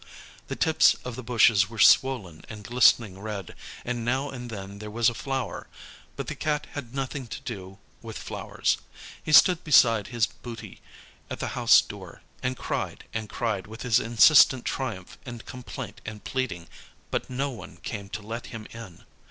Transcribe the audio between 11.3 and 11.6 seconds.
the